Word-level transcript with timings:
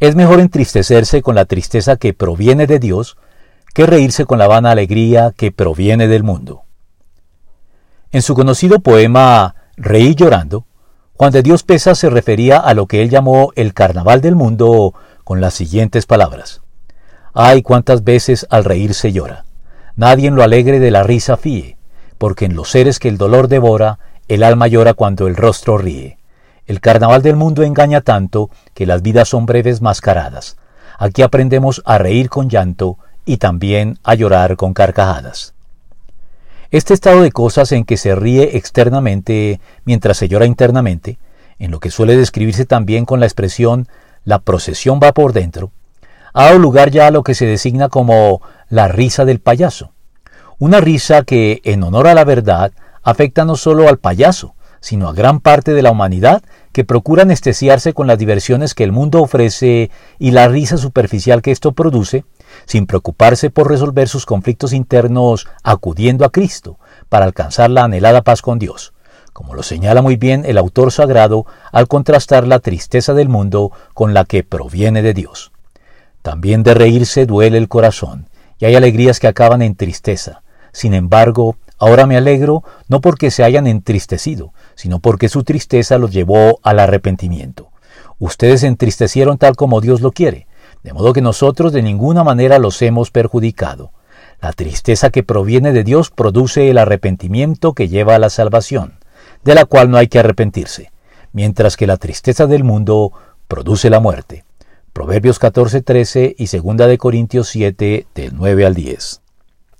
Es 0.00 0.16
mejor 0.16 0.40
entristecerse 0.40 1.20
con 1.20 1.34
la 1.34 1.44
tristeza 1.44 1.96
que 1.96 2.14
proviene 2.14 2.66
de 2.66 2.78
Dios 2.78 3.18
que 3.74 3.86
reírse 3.86 4.24
con 4.24 4.38
la 4.38 4.48
vana 4.48 4.70
alegría 4.70 5.32
que 5.36 5.52
proviene 5.52 6.08
del 6.08 6.22
mundo. 6.22 6.62
En 8.10 8.22
su 8.22 8.34
conocido 8.34 8.80
poema 8.80 9.54
Reí 9.76 10.14
llorando, 10.14 10.66
Juan 11.16 11.32
de 11.32 11.42
Dios 11.42 11.62
Pesa 11.62 11.94
se 11.94 12.10
refería 12.10 12.58
a 12.58 12.74
lo 12.74 12.86
que 12.86 13.02
él 13.02 13.10
llamó 13.10 13.52
el 13.56 13.74
carnaval 13.74 14.20
del 14.20 14.36
mundo 14.36 14.94
con 15.22 15.40
las 15.40 15.54
siguientes 15.54 16.06
palabras. 16.06 16.62
Ay, 17.34 17.62
cuántas 17.62 18.02
veces 18.02 18.46
al 18.50 18.64
reír 18.64 18.94
se 18.94 19.12
llora. 19.12 19.44
Nadie 19.96 20.28
en 20.28 20.34
lo 20.34 20.42
alegre 20.42 20.80
de 20.80 20.90
la 20.90 21.02
risa 21.02 21.36
fíe, 21.36 21.76
porque 22.16 22.46
en 22.46 22.56
los 22.56 22.70
seres 22.70 22.98
que 22.98 23.08
el 23.08 23.18
dolor 23.18 23.48
devora, 23.48 23.98
el 24.28 24.42
alma 24.42 24.66
llora 24.66 24.94
cuando 24.94 25.28
el 25.28 25.36
rostro 25.36 25.78
ríe. 25.78 26.19
El 26.70 26.80
carnaval 26.80 27.20
del 27.20 27.34
mundo 27.34 27.64
engaña 27.64 28.00
tanto 28.00 28.48
que 28.74 28.86
las 28.86 29.02
vidas 29.02 29.28
son 29.28 29.44
breves 29.44 29.82
mascaradas. 29.82 30.56
Aquí 30.98 31.22
aprendemos 31.22 31.82
a 31.84 31.98
reír 31.98 32.28
con 32.28 32.48
llanto 32.48 32.96
y 33.24 33.38
también 33.38 33.98
a 34.04 34.14
llorar 34.14 34.54
con 34.54 34.72
carcajadas. 34.72 35.52
Este 36.70 36.94
estado 36.94 37.22
de 37.22 37.32
cosas 37.32 37.72
en 37.72 37.84
que 37.84 37.96
se 37.96 38.14
ríe 38.14 38.56
externamente 38.56 39.60
mientras 39.84 40.16
se 40.18 40.28
llora 40.28 40.46
internamente, 40.46 41.18
en 41.58 41.72
lo 41.72 41.80
que 41.80 41.90
suele 41.90 42.16
describirse 42.16 42.66
también 42.66 43.04
con 43.04 43.18
la 43.18 43.26
expresión 43.26 43.88
la 44.24 44.38
procesión 44.38 45.00
va 45.02 45.10
por 45.10 45.32
dentro, 45.32 45.72
ha 46.32 46.44
dado 46.44 46.60
lugar 46.60 46.92
ya 46.92 47.08
a 47.08 47.10
lo 47.10 47.24
que 47.24 47.34
se 47.34 47.46
designa 47.46 47.88
como 47.88 48.42
la 48.68 48.86
risa 48.86 49.24
del 49.24 49.40
payaso. 49.40 49.90
Una 50.60 50.80
risa 50.80 51.24
que, 51.24 51.62
en 51.64 51.82
honor 51.82 52.06
a 52.06 52.14
la 52.14 52.22
verdad, 52.22 52.70
afecta 53.02 53.44
no 53.44 53.56
solo 53.56 53.88
al 53.88 53.98
payaso, 53.98 54.54
sino 54.80 55.08
a 55.08 55.12
gran 55.12 55.40
parte 55.40 55.74
de 55.74 55.82
la 55.82 55.90
humanidad 55.90 56.42
que 56.72 56.84
procura 56.84 57.22
anestesiarse 57.22 57.92
con 57.92 58.06
las 58.06 58.18
diversiones 58.18 58.74
que 58.74 58.84
el 58.84 58.92
mundo 58.92 59.22
ofrece 59.22 59.90
y 60.18 60.30
la 60.30 60.48
risa 60.48 60.76
superficial 60.76 61.42
que 61.42 61.50
esto 61.50 61.72
produce, 61.72 62.24
sin 62.66 62.86
preocuparse 62.86 63.50
por 63.50 63.68
resolver 63.68 64.08
sus 64.08 64.26
conflictos 64.26 64.72
internos 64.72 65.48
acudiendo 65.62 66.24
a 66.24 66.30
Cristo 66.30 66.78
para 67.08 67.24
alcanzar 67.24 67.70
la 67.70 67.84
anhelada 67.84 68.22
paz 68.22 68.42
con 68.42 68.58
Dios, 68.58 68.92
como 69.32 69.54
lo 69.54 69.62
señala 69.62 70.02
muy 70.02 70.16
bien 70.16 70.44
el 70.46 70.58
autor 70.58 70.92
sagrado 70.92 71.46
al 71.72 71.88
contrastar 71.88 72.46
la 72.46 72.60
tristeza 72.60 73.14
del 73.14 73.28
mundo 73.28 73.72
con 73.94 74.14
la 74.14 74.24
que 74.24 74.44
proviene 74.44 75.02
de 75.02 75.14
Dios. 75.14 75.52
También 76.22 76.62
de 76.62 76.74
reírse 76.74 77.26
duele 77.26 77.58
el 77.58 77.68
corazón, 77.68 78.28
y 78.58 78.66
hay 78.66 78.74
alegrías 78.76 79.18
que 79.18 79.26
acaban 79.26 79.62
en 79.62 79.74
tristeza. 79.74 80.42
Sin 80.72 80.92
embargo, 80.94 81.56
ahora 81.80 82.06
me 82.06 82.16
alegro 82.16 82.62
no 82.86 83.00
porque 83.00 83.32
se 83.32 83.42
hayan 83.42 83.66
entristecido, 83.66 84.52
sino 84.76 85.00
porque 85.00 85.28
su 85.28 85.42
tristeza 85.42 85.98
los 85.98 86.12
llevó 86.12 86.60
al 86.62 86.78
arrepentimiento. 86.78 87.70
Ustedes 88.20 88.60
se 88.60 88.68
entristecieron 88.68 89.38
tal 89.38 89.56
como 89.56 89.80
Dios 89.80 90.02
lo 90.02 90.12
quiere, 90.12 90.46
de 90.84 90.92
modo 90.92 91.12
que 91.12 91.22
nosotros 91.22 91.72
de 91.72 91.82
ninguna 91.82 92.22
manera 92.22 92.58
los 92.58 92.80
hemos 92.82 93.10
perjudicado. 93.10 93.92
La 94.40 94.52
tristeza 94.52 95.10
que 95.10 95.22
proviene 95.22 95.72
de 95.72 95.82
Dios 95.82 96.10
produce 96.10 96.70
el 96.70 96.78
arrepentimiento 96.78 97.72
que 97.72 97.88
lleva 97.88 98.14
a 98.14 98.18
la 98.18 98.30
salvación, 98.30 98.98
de 99.42 99.54
la 99.54 99.64
cual 99.64 99.90
no 99.90 99.96
hay 99.96 100.08
que 100.08 100.18
arrepentirse, 100.18 100.92
mientras 101.32 101.76
que 101.76 101.86
la 101.86 101.96
tristeza 101.96 102.46
del 102.46 102.62
mundo 102.62 103.12
produce 103.48 103.90
la 103.90 104.00
muerte. 104.00 104.44
Proverbios 104.92 105.40
14:13 105.40 106.34
y 106.36 106.46
2 106.46 106.88
de 106.88 106.98
Corintios 106.98 107.48
7 107.48 108.06
del 108.14 108.34
9 108.34 108.66
al 108.66 108.74
10. 108.74 109.22